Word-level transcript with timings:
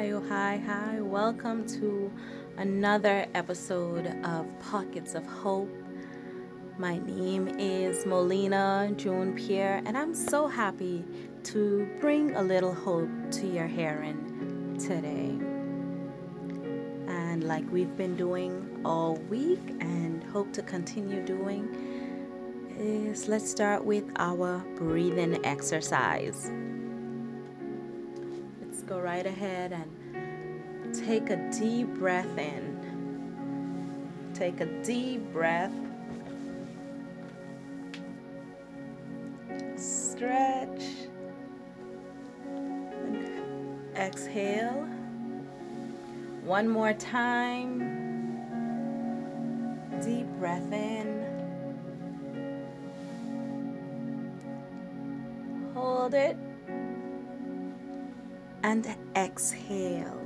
Hi, 0.00 0.12
oh, 0.12 0.24
hi, 0.30 0.62
hi. 0.64 0.98
Welcome 1.02 1.66
to 1.78 2.10
another 2.56 3.26
episode 3.34 4.06
of 4.24 4.46
Pockets 4.58 5.14
of 5.14 5.26
Hope. 5.26 5.70
My 6.78 6.96
name 7.00 7.48
is 7.58 8.06
Molina 8.06 8.90
June 8.96 9.34
Pierre, 9.34 9.82
and 9.84 9.98
I'm 9.98 10.14
so 10.14 10.46
happy 10.46 11.04
to 11.42 11.86
bring 12.00 12.34
a 12.34 12.40
little 12.42 12.72
hope 12.72 13.10
to 13.32 13.46
your 13.46 13.66
hearing 13.66 14.78
today. 14.78 15.38
And 17.06 17.44
like 17.44 17.70
we've 17.70 17.94
been 17.98 18.16
doing 18.16 18.80
all 18.86 19.16
week 19.28 19.60
and 19.80 20.24
hope 20.24 20.50
to 20.54 20.62
continue 20.62 21.22
doing, 21.26 21.68
is 22.78 23.28
let's 23.28 23.50
start 23.50 23.84
with 23.84 24.10
our 24.16 24.64
breathing 24.76 25.44
exercise 25.44 26.50
go 28.90 28.98
right 28.98 29.24
ahead 29.24 29.70
and 29.72 30.92
take 31.06 31.30
a 31.30 31.36
deep 31.52 31.86
breath 31.94 32.36
in. 32.36 32.76
Take 34.34 34.60
a 34.60 34.66
deep 34.82 35.32
breath. 35.32 35.70
Stretch. 39.76 40.82
And 42.44 43.96
exhale. 43.96 44.88
One 46.42 46.68
more 46.68 46.92
time. 46.94 47.78
Deep 50.02 50.26
breath 50.40 50.72
in. 50.72 51.20
Hold 55.74 56.14
it 56.14 56.36
and 58.62 58.86
exhale. 59.16 60.20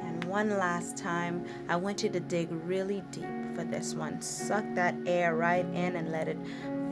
And 0.00 0.24
one 0.24 0.50
last 0.50 0.96
time, 0.96 1.44
I 1.68 1.76
want 1.76 2.02
you 2.02 2.08
to 2.10 2.20
dig 2.20 2.48
really 2.50 3.02
deep 3.10 3.54
for 3.54 3.64
this 3.64 3.94
one. 3.94 4.20
Suck 4.20 4.64
that 4.74 4.94
air 5.06 5.34
right 5.36 5.64
in 5.64 5.96
and 5.96 6.10
let 6.10 6.28
it 6.28 6.38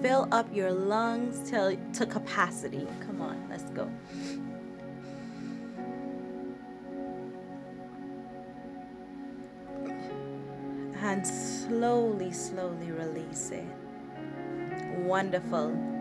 fill 0.03 0.29
up 0.31 0.47
your 0.55 0.71
lungs 0.71 1.49
till, 1.49 1.77
to 1.95 2.07
capacity. 2.07 2.87
Come 3.07 3.21
on, 3.21 3.47
let's 3.51 3.71
go. 3.71 3.91
And 11.01 11.27
slowly, 11.27 12.33
slowly 12.33 12.91
release 12.91 13.51
it. 13.51 13.65
Wonderful. 14.99 15.98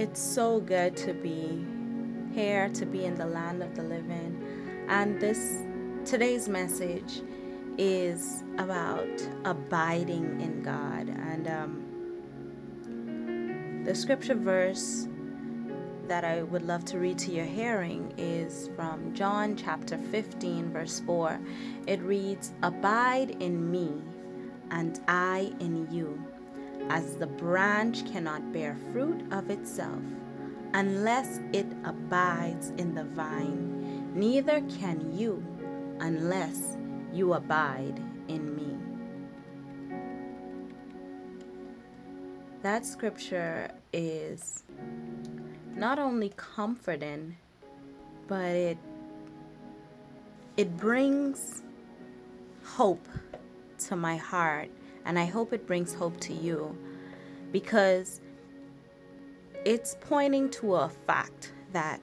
It's 0.00 0.22
so 0.22 0.60
good 0.60 0.96
to 0.96 1.12
be 1.12 1.62
here, 2.32 2.70
to 2.70 2.86
be 2.86 3.04
in 3.04 3.16
the 3.16 3.26
land 3.26 3.62
of 3.62 3.76
the 3.76 3.82
living. 3.82 4.42
And 4.88 5.20
this 5.20 5.58
today's 6.06 6.48
message 6.48 7.20
is 7.76 8.42
about 8.56 9.10
abiding 9.44 10.40
in 10.40 10.62
God. 10.62 11.10
And 11.10 11.46
um, 11.48 11.84
the 13.84 13.94
scripture 13.94 14.36
verse 14.36 15.06
that 16.08 16.24
I 16.24 16.44
would 16.44 16.62
love 16.62 16.86
to 16.86 16.98
read 16.98 17.18
to 17.18 17.30
your 17.30 17.44
hearing 17.44 18.14
is 18.16 18.70
from 18.74 19.12
John 19.12 19.54
chapter 19.54 19.98
15, 19.98 20.72
verse 20.72 21.00
4. 21.00 21.38
It 21.86 22.00
reads, 22.00 22.54
Abide 22.62 23.32
in 23.42 23.70
me, 23.70 23.92
and 24.70 24.98
I 25.08 25.52
in 25.60 25.92
you 25.92 26.18
as 26.90 27.16
the 27.16 27.26
branch 27.26 28.04
cannot 28.10 28.52
bear 28.52 28.76
fruit 28.92 29.22
of 29.32 29.48
itself 29.48 30.02
unless 30.74 31.38
it 31.52 31.66
abides 31.84 32.70
in 32.78 32.94
the 32.94 33.04
vine, 33.04 34.12
neither 34.12 34.60
can 34.78 35.16
you 35.16 35.42
unless 36.00 36.76
you 37.12 37.34
abide 37.34 38.02
in 38.26 38.56
me. 38.56 38.76
That 42.62 42.84
scripture 42.84 43.70
is 43.92 44.64
not 45.76 46.00
only 46.00 46.32
comforting, 46.36 47.36
but 48.26 48.50
it 48.50 48.78
it 50.56 50.76
brings 50.76 51.62
hope 52.64 53.06
to 53.78 53.96
my 53.96 54.16
heart 54.16 54.70
and 55.04 55.18
I 55.18 55.24
hope 55.24 55.52
it 55.52 55.66
brings 55.66 55.94
hope 55.94 56.18
to 56.20 56.32
you 56.32 56.76
because 57.52 58.20
it's 59.64 59.96
pointing 60.00 60.50
to 60.50 60.76
a 60.76 60.88
fact 60.88 61.52
that 61.72 62.00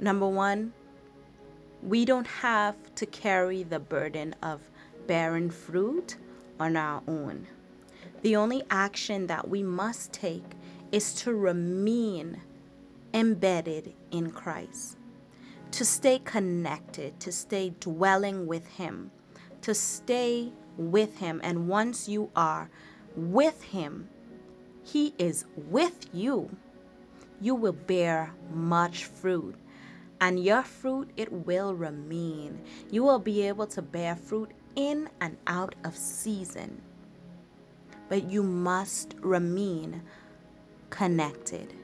number 0.00 0.28
one, 0.28 0.72
we 1.82 2.04
don't 2.04 2.26
have 2.26 2.76
to 2.96 3.06
carry 3.06 3.62
the 3.62 3.78
burden 3.78 4.34
of 4.42 4.60
bearing 5.06 5.50
fruit 5.50 6.16
on 6.58 6.76
our 6.76 7.02
own. 7.06 7.46
The 8.22 8.36
only 8.36 8.62
action 8.70 9.26
that 9.28 9.48
we 9.48 9.62
must 9.62 10.12
take 10.12 10.44
is 10.90 11.14
to 11.14 11.34
remain 11.34 12.40
embedded 13.14 13.94
in 14.10 14.30
Christ, 14.30 14.96
to 15.72 15.84
stay 15.84 16.18
connected, 16.18 17.20
to 17.20 17.30
stay 17.30 17.74
dwelling 17.80 18.46
with 18.46 18.66
Him, 18.66 19.10
to 19.66 19.74
stay 19.74 20.52
with 20.76 21.18
Him. 21.18 21.40
And 21.42 21.66
once 21.66 22.08
you 22.08 22.30
are 22.36 22.70
with 23.16 23.60
Him, 23.64 24.08
He 24.84 25.12
is 25.18 25.44
with 25.56 26.06
you. 26.12 26.56
You 27.40 27.56
will 27.56 27.72
bear 27.72 28.32
much 28.54 29.06
fruit. 29.06 29.56
And 30.20 30.42
your 30.42 30.62
fruit, 30.62 31.10
it 31.16 31.32
will 31.32 31.74
remain. 31.74 32.60
You 32.92 33.02
will 33.02 33.18
be 33.18 33.42
able 33.42 33.66
to 33.66 33.82
bear 33.82 34.14
fruit 34.14 34.52
in 34.76 35.08
and 35.20 35.36
out 35.48 35.74
of 35.82 35.96
season. 35.96 36.80
But 38.08 38.30
you 38.30 38.44
must 38.44 39.16
remain 39.20 40.02
connected. 40.90 41.74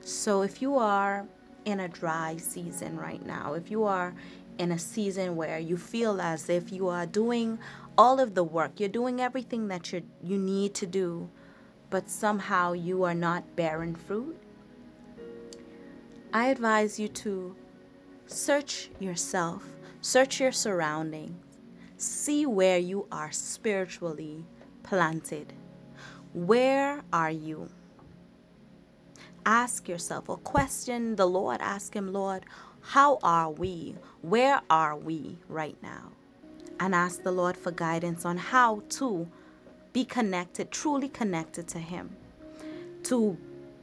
So 0.00 0.42
if 0.42 0.60
you 0.60 0.78
are 0.78 1.28
in 1.64 1.80
a 1.80 1.88
dry 1.88 2.36
season 2.36 2.96
right 2.96 3.24
now, 3.24 3.54
if 3.54 3.70
you 3.70 3.84
are 3.84 4.14
in 4.58 4.72
a 4.72 4.78
season 4.78 5.36
where 5.36 5.58
you 5.58 5.76
feel 5.76 6.20
as 6.20 6.48
if 6.48 6.72
you 6.72 6.88
are 6.88 7.06
doing 7.06 7.58
all 7.96 8.20
of 8.20 8.34
the 8.34 8.44
work, 8.44 8.78
you're 8.78 8.88
doing 8.88 9.20
everything 9.20 9.68
that 9.68 9.92
you 9.92 10.02
you 10.22 10.38
need 10.38 10.74
to 10.74 10.86
do, 10.86 11.28
but 11.90 12.10
somehow 12.10 12.72
you 12.72 13.04
are 13.04 13.14
not 13.14 13.56
bearing 13.56 13.94
fruit, 13.94 14.36
I 16.32 16.46
advise 16.46 16.98
you 16.98 17.08
to 17.08 17.54
search 18.26 18.90
yourself, 18.98 19.64
search 20.00 20.40
your 20.40 20.52
surroundings, 20.52 21.36
see 21.96 22.46
where 22.46 22.78
you 22.78 23.06
are 23.12 23.30
spiritually 23.30 24.44
planted. 24.82 25.52
Where 26.32 27.02
are 27.12 27.30
you? 27.30 27.68
Ask 29.46 29.88
yourself 29.88 30.28
or 30.28 30.38
question 30.38 31.16
the 31.16 31.26
Lord. 31.26 31.60
Ask 31.60 31.94
Him, 31.94 32.12
Lord, 32.12 32.44
how 32.80 33.18
are 33.22 33.50
we? 33.50 33.96
Where 34.22 34.60
are 34.70 34.96
we 34.96 35.38
right 35.48 35.76
now? 35.82 36.12
And 36.80 36.94
ask 36.94 37.22
the 37.22 37.32
Lord 37.32 37.56
for 37.56 37.70
guidance 37.70 38.24
on 38.24 38.36
how 38.36 38.82
to 38.90 39.28
be 39.92 40.04
connected, 40.04 40.70
truly 40.70 41.08
connected 41.08 41.68
to 41.68 41.78
Him, 41.78 42.16
to 43.04 43.36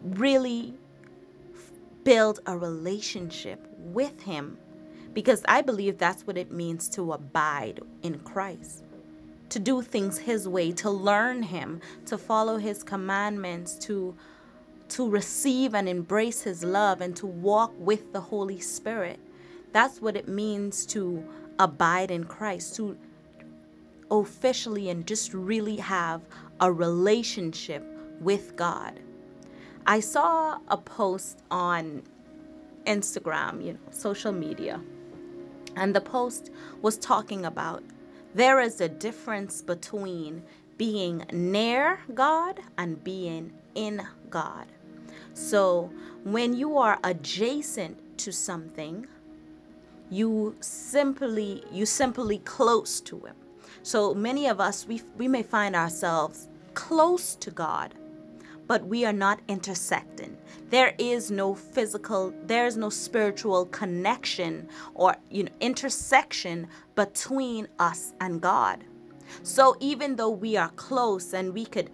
really 0.03 0.73
build 2.03 2.39
a 2.47 2.57
relationship 2.57 3.65
with 3.77 4.21
Him. 4.21 4.57
Because 5.13 5.43
I 5.47 5.61
believe 5.61 5.97
that's 5.97 6.25
what 6.25 6.37
it 6.37 6.51
means 6.51 6.89
to 6.89 7.13
abide 7.13 7.81
in 8.01 8.19
Christ. 8.19 8.83
To 9.49 9.59
do 9.59 9.81
things 9.81 10.17
His 10.17 10.47
way, 10.47 10.71
to 10.73 10.89
learn 10.89 11.43
Him, 11.43 11.81
to 12.05 12.17
follow 12.17 12.57
His 12.57 12.81
commandments, 12.81 13.75
to 13.79 14.15
to 14.91 15.09
receive 15.09 15.73
and 15.73 15.87
embrace 15.87 16.41
His 16.41 16.63
love 16.63 17.01
and 17.01 17.15
to 17.17 17.25
walk 17.25 17.73
with 17.77 18.13
the 18.13 18.21
Holy 18.21 18.59
Spirit. 18.59 19.19
That's 19.71 20.01
what 20.01 20.17
it 20.17 20.27
means 20.27 20.85
to 20.87 21.23
abide 21.59 22.11
in 22.11 22.25
Christ, 22.25 22.75
to 22.75 22.97
officially 24.09 24.89
and 24.89 25.07
just 25.07 25.33
really 25.33 25.77
have 25.77 26.21
a 26.59 26.71
relationship 26.71 27.83
with 28.19 28.55
God. 28.55 28.99
I 29.85 29.99
saw 29.99 30.59
a 30.67 30.77
post 30.77 31.41
on 31.49 32.03
Instagram, 32.85 33.65
you 33.65 33.73
know, 33.73 33.79
social 33.91 34.31
media, 34.31 34.81
and 35.75 35.95
the 35.95 36.01
post 36.01 36.51
was 36.81 36.97
talking 36.97 37.45
about 37.45 37.83
there 38.33 38.59
is 38.59 38.81
a 38.81 38.89
difference 38.89 39.61
between 39.61 40.43
being 40.77 41.23
near 41.31 41.99
God 42.13 42.59
and 42.77 43.03
being 43.03 43.53
in 43.75 44.01
God. 44.29 44.65
So 45.33 45.91
when 46.23 46.53
you 46.53 46.77
are 46.77 46.99
adjacent 47.03 47.97
to 48.19 48.31
something, 48.31 49.07
you 50.09 50.55
simply 50.59 51.63
you 51.71 51.85
simply 51.85 52.39
close 52.39 52.99
to 53.01 53.19
him. 53.19 53.35
So 53.83 54.13
many 54.13 54.47
of 54.47 54.59
us 54.59 54.85
we 54.87 55.01
we 55.17 55.27
may 55.27 55.43
find 55.43 55.75
ourselves 55.75 56.49
close 56.73 57.35
to 57.35 57.51
God, 57.51 57.95
but 58.67 58.85
we 58.85 59.05
are 59.05 59.13
not 59.13 59.39
intersecting. 59.47 60.37
There 60.69 60.93
is 60.97 61.31
no 61.31 61.55
physical, 61.55 62.33
there 62.43 62.65
is 62.65 62.77
no 62.77 62.89
spiritual 62.89 63.65
connection 63.67 64.67
or 64.93 65.15
you 65.29 65.43
know 65.43 65.51
intersection 65.61 66.67
between 66.95 67.67
us 67.79 68.13
and 68.19 68.41
God. 68.41 68.83
So 69.43 69.77
even 69.79 70.17
though 70.17 70.29
we 70.29 70.57
are 70.57 70.69
close 70.71 71.33
and 71.33 71.53
we 71.53 71.65
could 71.65 71.89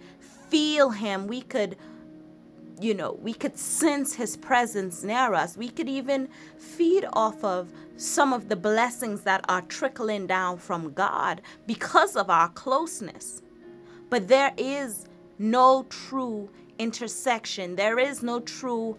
feel 0.48 0.90
him, 0.90 1.26
we 1.26 1.42
could 1.42 1.76
you 2.80 2.94
know, 2.94 3.18
we 3.20 3.34
could 3.34 3.58
sense 3.58 4.14
his 4.14 4.36
presence 4.36 5.02
near 5.02 5.34
us. 5.34 5.56
We 5.56 5.68
could 5.68 5.88
even 5.88 6.28
feed 6.58 7.04
off 7.12 7.42
of 7.42 7.72
some 7.96 8.32
of 8.32 8.48
the 8.48 8.56
blessings 8.56 9.22
that 9.22 9.44
are 9.48 9.62
trickling 9.62 10.26
down 10.26 10.58
from 10.58 10.92
God 10.92 11.42
because 11.66 12.16
of 12.16 12.30
our 12.30 12.48
closeness. 12.50 13.42
But 14.10 14.28
there 14.28 14.52
is 14.56 15.06
no 15.38 15.84
true 15.88 16.50
intersection, 16.78 17.76
there 17.76 17.98
is 17.98 18.22
no 18.22 18.40
true 18.40 18.98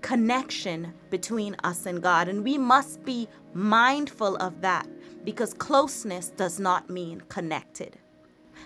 connection 0.00 0.94
between 1.10 1.56
us 1.64 1.86
and 1.86 2.00
God. 2.00 2.28
And 2.28 2.44
we 2.44 2.58
must 2.58 3.04
be 3.04 3.28
mindful 3.54 4.36
of 4.36 4.60
that 4.60 4.86
because 5.24 5.52
closeness 5.52 6.28
does 6.28 6.60
not 6.60 6.88
mean 6.88 7.22
connected. 7.28 7.98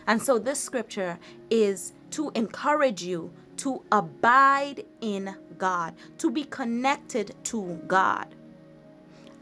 And 0.07 0.23
so 0.23 0.39
this 0.39 0.61
scripture 0.61 1.19
is 1.49 1.95
to 2.11 2.31
encourage 2.35 3.03
you 3.03 3.33
to 3.61 3.83
abide 3.93 4.85
in 5.03 5.35
God, 5.59 5.95
to 6.19 6.31
be 6.31 6.45
connected 6.45 7.35
to 7.45 7.81
God. 7.87 8.35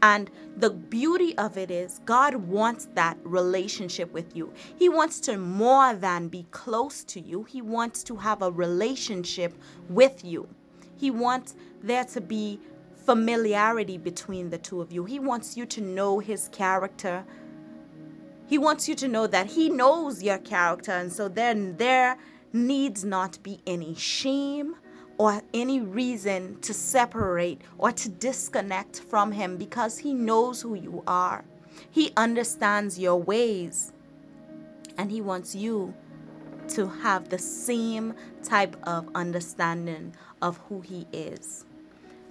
And 0.01 0.29
the 0.57 0.69
beauty 0.69 1.37
of 1.37 1.57
it 1.57 1.71
is, 1.71 1.99
God 2.05 2.35
wants 2.35 2.87
that 2.95 3.17
relationship 3.23 4.11
with 4.13 4.35
you. 4.35 4.53
He 4.77 4.89
wants 4.89 5.19
to 5.21 5.37
more 5.37 5.93
than 5.93 6.27
be 6.27 6.45
close 6.51 7.03
to 7.05 7.19
you, 7.19 7.43
He 7.43 7.61
wants 7.61 8.03
to 8.03 8.17
have 8.17 8.41
a 8.41 8.51
relationship 8.51 9.57
with 9.89 10.23
you. 10.23 10.47
He 10.97 11.11
wants 11.11 11.55
there 11.81 12.03
to 12.05 12.21
be 12.21 12.59
familiarity 13.05 13.97
between 13.97 14.49
the 14.49 14.57
two 14.57 14.81
of 14.81 14.91
you. 14.91 15.05
He 15.05 15.19
wants 15.19 15.55
you 15.55 15.65
to 15.67 15.81
know 15.81 16.19
His 16.19 16.49
character. 16.49 17.25
He 18.47 18.57
wants 18.57 18.89
you 18.89 18.95
to 18.95 19.07
know 19.07 19.27
that 19.27 19.47
He 19.47 19.69
knows 19.69 20.21
your 20.21 20.39
character. 20.39 20.91
And 20.91 21.11
so 21.11 21.29
then 21.29 21.77
there 21.77 22.17
needs 22.53 23.03
not 23.05 23.41
be 23.43 23.59
any 23.67 23.95
shame 23.95 24.75
or 25.17 25.41
any 25.53 25.81
reason 25.81 26.59
to 26.61 26.73
separate 26.73 27.61
or 27.77 27.91
to 27.91 28.09
disconnect 28.09 29.01
from 29.01 29.31
Him 29.31 29.57
because 29.57 29.97
He 29.97 30.13
knows 30.13 30.61
who 30.61 30.75
you 30.75 31.03
are. 31.05 31.43
He 31.91 32.11
understands 32.17 32.97
your 32.97 33.17
ways 33.17 33.91
and 34.97 35.11
He 35.11 35.21
wants 35.21 35.53
you 35.53 35.93
to 36.69 36.87
have 36.87 37.29
the 37.29 37.37
same 37.37 38.13
type 38.43 38.75
of 38.83 39.09
understanding 39.15 40.15
of 40.41 40.57
who 40.69 40.81
He 40.81 41.05
is. 41.11 41.65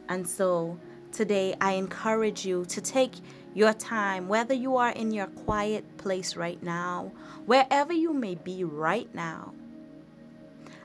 And 0.08 0.26
so 0.26 0.78
today 1.12 1.54
I 1.60 1.72
encourage 1.72 2.46
you 2.46 2.64
to 2.66 2.80
take 2.80 3.12
your 3.54 3.72
time, 3.74 4.28
whether 4.28 4.54
you 4.54 4.76
are 4.76 4.90
in 4.90 5.10
your 5.10 5.26
quiet 5.26 5.98
place 5.98 6.36
right 6.36 6.62
now, 6.62 7.12
wherever 7.46 7.92
you 7.92 8.14
may 8.14 8.36
be 8.36 8.64
right 8.64 9.12
now, 9.14 9.52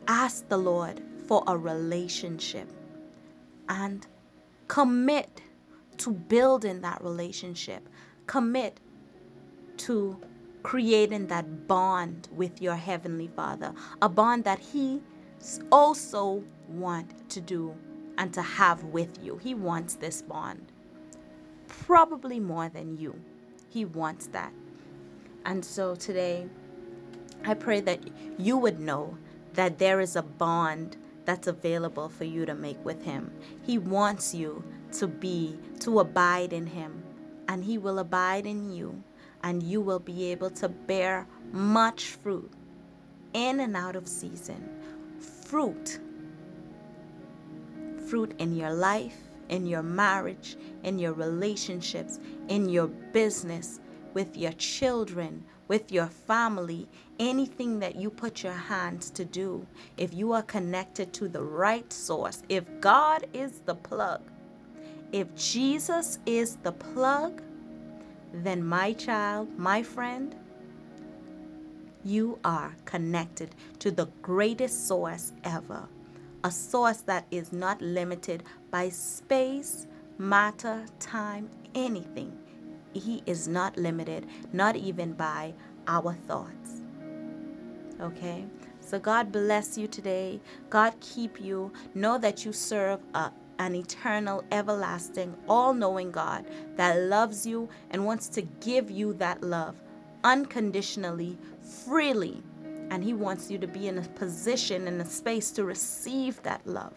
Ask 0.08 0.48
the 0.50 0.58
Lord 0.58 1.02
for 1.28 1.44
a 1.48 1.58
relationship 1.58 2.70
and 3.70 4.06
commit 4.68 5.42
to 5.98 6.12
building 6.12 6.82
that 6.82 7.02
relationship. 7.04 7.88
Commit 8.28 8.80
to 9.78 10.20
creating 10.64 11.28
that 11.28 11.68
bond 11.68 12.28
with 12.32 12.62
your 12.62 12.76
heavenly 12.76 13.28
Father, 13.28 13.74
a 14.02 14.10
bond 14.10 14.44
that 14.46 14.60
he 14.60 15.02
also 15.72 16.44
want 16.68 17.30
to 17.30 17.42
do 17.42 17.76
and 18.18 18.34
to 18.34 18.42
have 18.42 18.84
with 18.86 19.24
you. 19.24 19.38
He 19.38 19.54
wants 19.54 19.96
this 19.96 20.22
bond. 20.22 20.72
Probably 21.68 22.40
more 22.40 22.70
than 22.70 22.98
you. 22.98 23.20
He 23.70 23.86
wants 23.86 24.28
that. 24.28 24.54
And 25.46 25.64
so 25.64 25.96
today, 25.96 26.48
I 27.46 27.54
pray 27.54 27.82
that 27.82 28.00
you 28.38 28.58
would 28.58 28.80
know 28.80 29.18
that 29.54 29.78
there 29.80 30.00
is 30.00 30.16
a 30.16 30.24
bond 30.24 30.98
that's 31.26 31.48
available 31.48 32.10
for 32.10 32.26
you 32.26 32.46
to 32.46 32.54
make 32.54 32.84
with 32.84 33.04
Him. 33.04 33.32
He 33.66 33.78
wants 33.78 34.34
you 34.34 34.64
to 34.94 35.08
be, 35.08 35.58
to 35.80 36.00
abide 36.00 36.54
in 36.54 36.68
Him, 36.68 37.04
and 37.48 37.64
He 37.64 37.78
will 37.78 38.00
abide 38.00 38.46
in 38.46 38.72
you, 38.72 39.04
and 39.44 39.64
you 39.64 39.82
will 39.82 40.00
be 40.00 40.32
able 40.32 40.50
to 40.52 40.70
bear 40.70 41.28
much 41.52 42.06
fruit 42.06 42.52
in 43.34 43.60
and 43.60 43.76
out 43.76 43.96
of 43.96 44.08
season. 44.08 44.70
Fruit. 45.20 46.00
Fruit 48.08 48.34
in 48.40 48.56
your 48.56 48.74
life, 48.74 49.18
in 49.50 49.66
your 49.66 49.84
marriage, 49.84 50.58
in 50.84 51.00
your 51.00 51.14
relationships, 51.14 52.20
in 52.48 52.70
your 52.70 52.88
business, 52.88 53.80
with 54.14 54.38
your 54.38 54.54
children, 54.54 55.44
with 55.68 55.92
your 55.92 56.08
family, 56.08 56.88
anything 57.20 57.80
that 57.80 57.96
you 57.96 58.10
put 58.10 58.44
your 58.44 58.54
hands 58.54 59.10
to 59.12 59.26
do, 59.26 59.66
if 59.98 60.14
you 60.14 60.34
are 60.34 60.44
connected 60.44 61.14
to 61.14 61.28
the 61.28 61.42
right 61.42 61.92
source, 61.92 62.44
if 62.50 62.64
God 62.82 63.26
is 63.34 63.60
the 63.66 63.76
plug, 63.76 64.22
if 65.12 65.34
Jesus 65.36 66.20
is 66.26 66.58
the 66.58 66.72
plug, 66.72 67.42
then 68.34 68.64
my 68.64 68.94
child, 68.94 69.48
my 69.58 69.84
friend, 69.84 70.36
you 72.04 72.40
are 72.44 72.76
connected 72.86 73.56
to 73.80 73.92
the 73.92 74.08
greatest 74.22 74.88
source 74.88 75.32
ever. 75.44 75.88
A 76.44 76.52
source 76.52 77.02
that 77.02 77.26
is 77.32 77.54
not 77.54 77.82
limited 77.82 78.44
by 78.70 78.90
space, 78.90 79.88
matter, 80.18 80.84
time, 81.00 81.50
anything. 81.74 82.38
He 82.94 83.24
is 83.26 83.48
not 83.48 83.78
limited, 83.78 84.28
not 84.52 84.76
even 84.76 85.14
by 85.14 85.54
our 85.88 86.14
thoughts. 86.28 86.82
Okay? 88.00 88.46
So 88.80 89.00
God 89.00 89.32
bless 89.32 89.78
you 89.78 89.88
today. 89.88 90.40
God 90.70 90.94
keep 91.00 91.40
you. 91.42 91.72
Know 91.96 92.18
that 92.18 92.46
you 92.46 92.54
serve 92.54 93.00
a, 93.14 93.32
an 93.60 93.76
eternal, 93.76 94.44
everlasting, 94.52 95.36
all 95.48 95.74
knowing 95.74 96.12
God 96.12 96.46
that 96.76 96.98
loves 96.98 97.46
you 97.46 97.70
and 97.92 98.06
wants 98.06 98.28
to 98.30 98.42
give 98.42 98.92
you 98.92 99.14
that 99.14 99.42
love 99.42 99.82
unconditionally, 100.24 101.38
freely. 101.86 102.42
And 102.90 103.04
He 103.04 103.14
wants 103.14 103.50
you 103.50 103.58
to 103.60 103.68
be 103.68 103.88
in 103.88 103.98
a 103.98 104.02
position, 104.02 104.88
in 104.88 105.02
a 105.02 105.06
space 105.06 105.52
to 105.52 105.64
receive 105.64 106.42
that 106.44 106.66
love. 106.68 106.94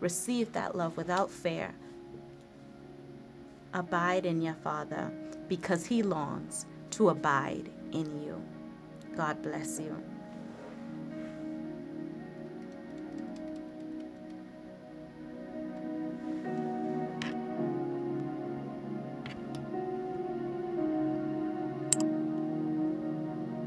Receive 0.00 0.52
that 0.52 0.76
love 0.76 0.96
without 0.96 1.30
fear 1.30 1.74
Abide 3.74 4.26
in 4.26 4.40
your 4.40 4.54
Father 4.54 5.12
because 5.48 5.86
He 5.86 6.02
longs 6.02 6.66
to 6.92 7.10
abide 7.10 7.70
in 7.92 8.22
you. 8.22 8.42
God 9.16 9.42
bless 9.42 9.78
you. 9.78 9.96